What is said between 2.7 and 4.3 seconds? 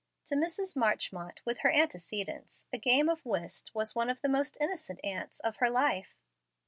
a game of whist was one of the